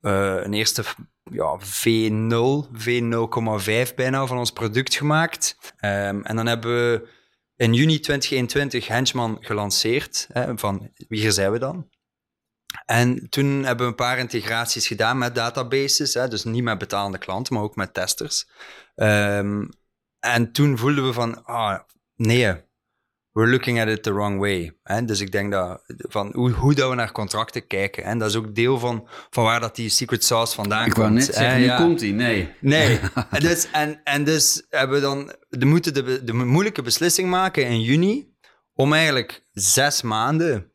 [0.00, 0.84] eh, een eerste
[1.30, 5.74] ja, V0, V0,5 bijna van ons product gemaakt.
[5.76, 7.08] Ehm, en dan hebben we
[7.56, 10.26] in juni 2021 Henchman gelanceerd.
[10.32, 11.88] Hè, van wie zijn we dan?
[12.86, 16.14] En toen hebben we een paar integraties gedaan met databases.
[16.14, 18.48] Hè, dus niet met betalende klanten, maar ook met testers.
[18.94, 19.64] Ehm,
[20.18, 21.80] en toen voelden we van, ah,
[22.16, 22.68] nee,
[23.32, 24.72] we're looking at it the wrong way.
[24.82, 25.04] Hè?
[25.04, 28.04] Dus ik denk dat, van hoe, hoe dat we naar contracten kijken.
[28.04, 30.96] En dat is ook deel van, van waar dat die secret sauce vandaan Ik komt.
[30.96, 31.76] wou net hè, zeggen, nu ja.
[31.76, 32.10] komt hij.
[32.10, 32.54] Nee.
[32.60, 33.00] Nee.
[33.30, 37.66] en, dus, en, en dus hebben we dan de, moeten de, de moeilijke beslissing maken
[37.66, 38.34] in juni
[38.74, 40.72] om eigenlijk zes maanden,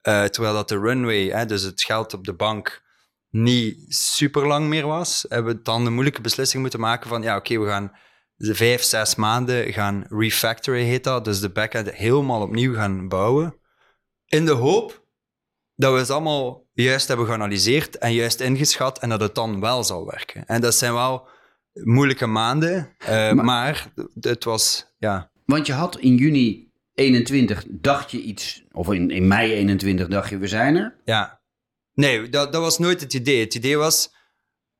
[0.00, 2.82] eh, terwijl dat de runway, hè, dus het geld op de bank,
[3.30, 7.36] niet super lang meer was, hebben we dan de moeilijke beslissing moeten maken van ja,
[7.36, 7.92] oké, we gaan
[8.38, 13.58] vijf, zes maanden gaan refactoren, heet dat, dus de backend helemaal opnieuw gaan bouwen,
[14.26, 15.06] in de hoop
[15.74, 19.84] dat we het allemaal juist hebben geanalyseerd en juist ingeschat en dat het dan wel
[19.84, 20.46] zal werken.
[20.46, 21.28] En dat zijn wel
[21.72, 28.20] moeilijke maanden, eh, maar, het was, ja, Want je had in juni 21 dacht je
[28.20, 31.00] iets, of in, in mei 21 dacht je we zijn er.
[31.04, 31.42] ja.
[31.94, 33.40] Nee, dat, dat was nooit het idee.
[33.40, 34.14] Het idee was,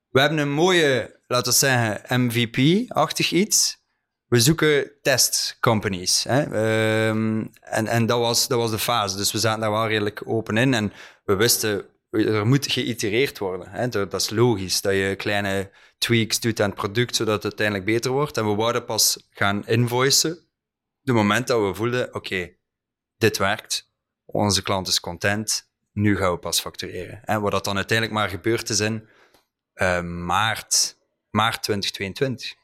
[0.08, 3.82] we hebben een mooie, laten we zeggen, MVP-achtig iets.
[4.26, 6.24] We zoeken testcompanies.
[6.24, 6.42] Hè?
[6.42, 9.16] Ehm, en en dat, was, dat was de fase.
[9.16, 10.74] Dus we zaten daar wel redelijk open in.
[10.74, 10.92] En
[11.24, 13.70] we wisten, er moet geïtereerd worden.
[13.70, 13.88] Hè?
[13.88, 18.10] Dat is logisch, dat je kleine tweaks doet aan het product, zodat het uiteindelijk beter
[18.10, 18.36] wordt.
[18.36, 20.38] En we wouden pas gaan invoicen
[21.00, 22.50] de moment dat we voelden, oké,
[23.16, 23.92] dit werkt,
[24.24, 27.24] onze klant is content, nu gaan we pas factureren.
[27.24, 29.08] En wat dat dan uiteindelijk maar gebeurd is in
[29.74, 30.98] eh, maart,
[31.34, 32.54] maart 2022.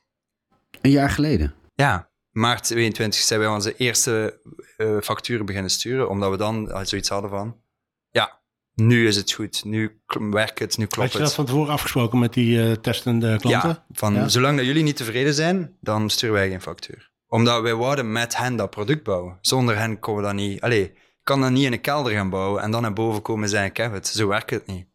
[0.80, 1.54] Een jaar geleden.
[1.74, 4.40] Ja, maart 2022 zijn wij onze eerste
[4.76, 7.60] eh, facturen beginnen sturen, omdat we dan al zoiets hadden van,
[8.10, 8.40] ja,
[8.74, 11.36] nu is het goed, nu werkt het, nu Had klopt je dat het.
[11.36, 13.68] van tevoren afgesproken met die eh, testende klanten?
[13.68, 14.28] Ja, van Ja.
[14.28, 17.10] zolang dat jullie niet tevreden zijn, dan sturen wij geen factuur.
[17.26, 19.38] Omdat wij wouden met hen dat product bouwen.
[19.40, 20.60] Zonder hen komen we dat niet...
[20.60, 23.42] Allee, ik kan dat niet in een kelder gaan bouwen en dan naar boven komen
[23.44, 24.06] en zeggen, ik heb het.
[24.06, 24.86] Zo werkt het niet.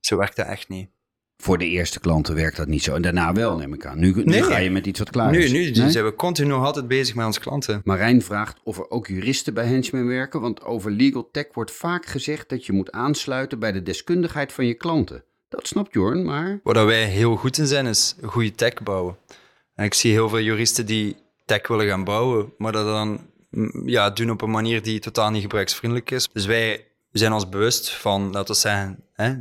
[0.00, 0.90] Zo werkt dat echt niet.
[1.36, 2.94] Voor de eerste klanten werkt dat niet zo.
[2.94, 3.98] En daarna wel, neem ik aan.
[3.98, 4.42] Nu, nu Nee.
[4.42, 5.52] ga je met iets wat klaar nu is.
[5.52, 5.90] nu Nee?
[5.90, 7.80] zijn we continu altijd bezig met onze klanten.
[7.84, 12.06] Marijn vraagt of er ook juristen bij Henchman werken, want over legal tech wordt vaak
[12.06, 15.24] gezegd dat je moet aansluiten bij de deskundigheid van je klanten.
[15.48, 19.16] Dat snapt Jorn, maar Waar wij heel goed in zijn, is goede tech bouwen.
[19.74, 23.20] En ik zie heel veel juristen die tech willen gaan bouwen, maar dat dan
[23.50, 26.28] mm, ja, doen op een manier die totaal niet gebruiksvriendelijk is.
[26.32, 29.34] Dus wij zijn ons bewust van, laten we zeggen, hè,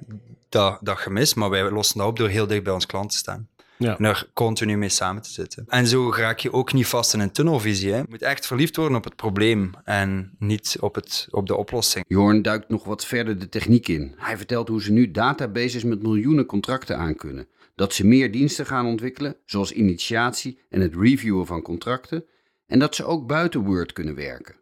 [0.56, 3.18] dat, dat gemis, maar wij lossen dat op door heel dicht bij ons klant te
[3.18, 3.50] staan.
[3.78, 3.98] Ja.
[3.98, 5.64] En er continu mee samen te zitten.
[5.68, 7.92] En zo raak je ook niet vast in een tunnelvisie.
[7.92, 7.98] Hè.
[7.98, 12.06] Je moet echt verliefd worden op het probleem en niet op, het, op de oplossing.
[12.08, 14.14] Jorn duikt nog wat verder de techniek in.
[14.18, 17.48] Hij vertelt hoe ze nu databases met miljoenen contracten aankunnen.
[17.76, 22.26] Dat ze meer diensten gaan ontwikkelen, zoals initiatie en het reviewen van contracten.
[22.68, 24.56] En dat ze ook buiten Word kunnen werken.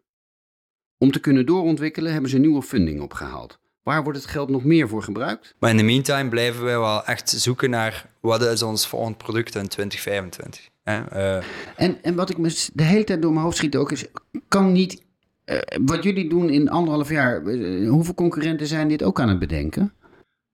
[0.98, 3.62] Om te kunnen doorontwikkelen hebben ze nieuwe funding opgehaald.
[3.84, 5.54] Waar wordt het geld nog meer voor gebruikt?
[5.58, 9.54] Maar in de meantime blijven wij wel echt zoeken naar wat is ons volgend product
[9.54, 10.68] in 2025.
[10.82, 11.04] Hè.
[11.04, 11.44] Eh,
[11.76, 14.04] En, en wat ik me de hele tijd door mijn hoofd schiet ook is,
[14.48, 15.02] kan niet,
[15.44, 19.38] eh, wat jullie doen in anderhalf jaar, eh, hoeveel concurrenten zijn dit ook aan het
[19.38, 19.92] bedenken?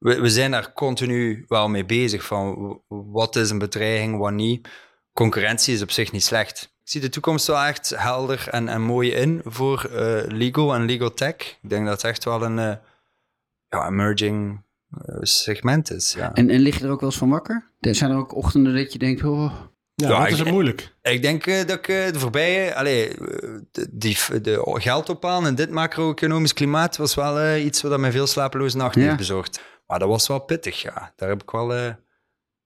[0.01, 4.69] we, we zijn daar continu wel mee bezig van wat is een bedreiging, wat niet.
[5.13, 6.63] Concurrentie is op zich niet slecht.
[6.63, 10.85] Ik zie de toekomst wel echt helder en, en mooi in voor eh, legal en
[10.85, 11.35] legal tech.
[11.35, 12.79] Ik denk dat het echt wel een
[13.71, 16.13] ja, emerging eh, segment is.
[16.13, 16.33] Ja.
[16.35, 17.73] En, en lig je er ook wel eens van wakker?
[17.81, 19.53] Er zijn er ook ochtenden dat je denkt, oh,
[19.95, 20.95] Ja, Ja, wat ik- is het moeilijk?
[21.03, 23.09] Ik denk eh, dat ik eh, de voorbije, allee,
[23.71, 28.13] de, die, de geld ophalen in dit macro-economisch klimaat was wel eh, iets wat mij
[28.13, 29.07] veel slapeloze nachten Ja.
[29.07, 29.61] heeft bezorgd.
[29.87, 31.13] Maar dat was wel pittig, ja.
[31.17, 31.93] Daar heb ik wel eh,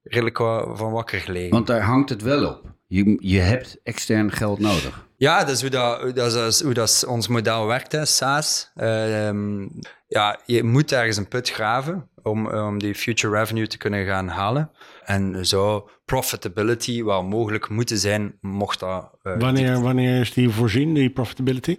[0.02, 0.36] redelijk
[0.76, 1.50] van wakker gelegen.
[1.50, 2.72] want daar hangt het wel op.
[2.94, 5.07] Je, je hebt extern geld nodig.
[5.16, 8.70] Ja, dat is hoe, dat, hoe, dat, hoe dat ons model werkt, hè, SaaS.
[8.74, 9.66] Ehm,
[10.09, 14.28] ja, je moet ergens een put graven om, om die future revenue te kunnen gaan
[14.28, 14.70] halen.
[15.04, 19.11] En zo profitability wel mogelijk moeten zijn, mocht dat...
[19.22, 21.78] uh, wanneer, wanneer is die voorzien, die profitability?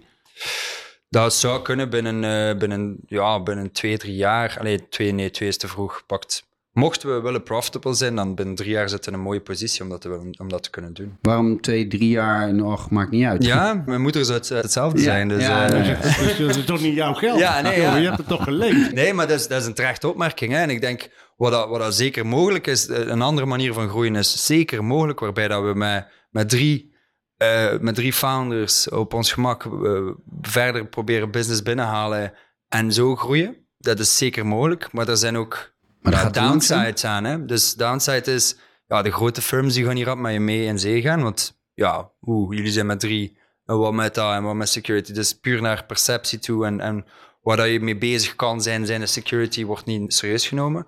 [1.08, 4.56] Dat zou kunnen binnen, uh, binnen, ja, binnen twee, drie jaar.
[4.58, 6.02] Allee, twee, nee, twee is te vroeg.
[6.06, 9.82] Pakt Mochten we willen profitable zijn, dan binnen drie jaar zitten in een mooie positie
[9.82, 11.16] om dat te, om dat te kunnen doen.
[11.20, 12.90] Waarom twee, drie jaar nog?
[12.90, 13.44] Maakt niet uit.
[13.44, 15.28] Ja, mijn moeder zou het, hetzelfde zijn.
[15.28, 17.38] Dus, ja, uh, dus dat is toch niet jouw geld?
[17.38, 17.96] Ja, nee, ja.
[17.96, 18.92] Je hebt het toch geleend?
[18.92, 20.52] Nee, maar dat is, dat is een terechte opmerking.
[20.52, 20.58] Hè?
[20.58, 23.88] En ik denk, wat dat, wat dat zeker mogelijk is, eh, een andere manier van
[23.88, 26.94] groeien is zeker mogelijk, waarbij dat we met, met drie
[27.42, 30.10] uh, met drie founders op ons gemak uh,
[30.40, 32.32] verder proberen business binnenhalen
[32.68, 33.56] en zo groeien.
[33.78, 35.74] Dat is zeker mogelijk, maar er zijn ook
[36.12, 37.24] maar ja, downsides aan.
[37.24, 37.44] Hè?
[37.44, 40.78] Dus downside is, ja, de grote firms die gaan hier op met je mee in
[40.78, 41.22] zee gaan.
[41.22, 43.38] Want ja, oeh, jullie zijn met drie.
[43.64, 45.12] En wat met dat en wat met security.
[45.12, 46.66] Dus puur naar perceptie toe.
[46.66, 47.04] En, en
[47.40, 50.86] waar je mee bezig kan zijn, zijn de security wordt niet serieus genomen.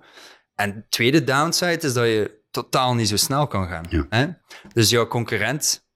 [0.55, 3.85] En de tweede downside is dat je totaal niet zo snel kan gaan.
[3.89, 4.05] Ja.
[4.09, 4.27] Hè?
[4.73, 5.87] Dus jouw concurrent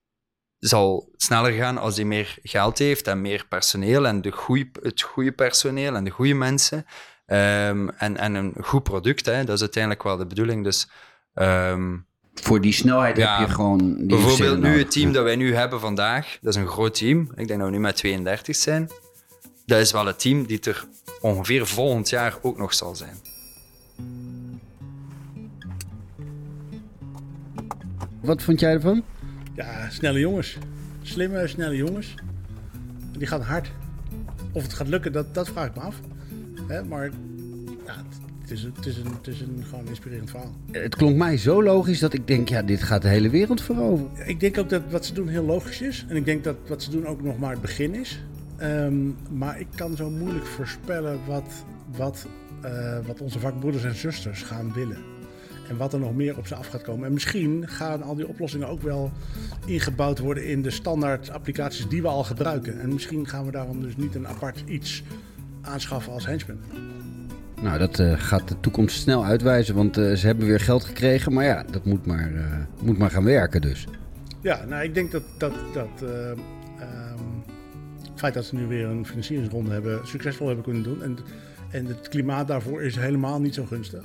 [0.59, 5.01] zal sneller gaan als hij meer geld heeft en meer personeel en de goeie, het
[5.01, 6.85] goede personeel en de goede mensen.
[7.25, 10.63] Um, en, en een goed product, hè, dat is uiteindelijk wel de bedoeling.
[10.63, 10.89] Dus,
[11.33, 13.95] um, Voor die snelheid ja, heb je gewoon.
[13.97, 17.21] Die bijvoorbeeld nu het team dat wij nu hebben vandaag, dat is een groot team.
[17.35, 18.89] Ik denk dat we nu met 32 zijn.
[19.65, 20.85] Dat is wel het team die er
[21.21, 23.15] ongeveer volgend jaar ook nog zal zijn.
[28.21, 29.03] Wat vond jij ervan?
[29.55, 30.57] Ja, snelle jongens.
[31.01, 32.15] Slimme, snelle jongens.
[33.17, 33.71] Die gaan hard.
[34.51, 35.95] Of het gaat lukken, dat, dat vraag ik me af.
[36.67, 37.11] Hè, maar
[37.85, 37.95] ja,
[38.41, 40.55] het is, het is, een, het is een gewoon inspirerend verhaal.
[40.71, 44.27] Het klonk mij zo logisch dat ik denk, ja, dit gaat de hele wereld veroveren.
[44.27, 46.05] Ik denk ook dat wat ze doen heel logisch is.
[46.09, 48.23] En ik denk dat wat ze doen ook nog maar het begin is.
[48.61, 51.65] Um, maar ik kan zo moeilijk voorspellen wat,
[51.97, 52.27] wat,
[52.65, 54.97] uh, wat onze vakbroeders en zusters gaan willen.
[55.69, 57.05] En wat er nog meer op ze af gaat komen.
[57.05, 59.11] En misschien gaan al die oplossingen ook wel
[59.65, 62.79] ingebouwd worden in de standaard applicaties die we al gebruiken.
[62.79, 65.03] En misschien gaan we daarom dus niet een apart iets
[65.63, 66.57] aanschaffen als henchman.
[67.61, 71.33] Nou, dat uh, gaat de toekomst snel uitwijzen, want uh, ze hebben weer geld gekregen.
[71.33, 72.41] Maar ja, dat moet maar, uh,
[72.81, 73.87] moet maar gaan werken dus.
[74.41, 76.39] Ja, nou, ik denk dat, dat, dat um,
[78.01, 81.03] het feit dat ze nu weer een financieringsronde hebben, succesvol hebben kunnen doen.
[81.03, 81.17] En,
[81.71, 84.03] en het klimaat daarvoor is helemaal niet zo gunstig.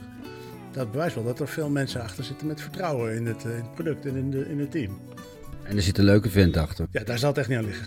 [0.73, 3.75] Dat bewijst wel dat er veel mensen achter zitten met vertrouwen in het, in het
[3.75, 4.99] product en in, de, in het team.
[5.63, 6.87] En er zit een leuke vent achter.
[6.91, 7.87] Ja, daar zal het echt niet aan liggen.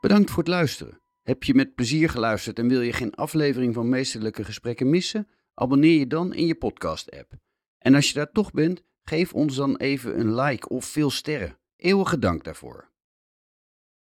[0.00, 1.00] Bedankt voor het luisteren.
[1.26, 5.28] Heb je met plezier geluisterd en wil je geen aflevering van Meesterlijke Gesprekken missen?
[5.54, 7.32] Abonneer je dan in je podcast-app.
[7.78, 11.58] En als je daar toch bent, geef ons dan even een like of veel sterren.
[11.76, 12.90] Eeuwige dank daarvoor.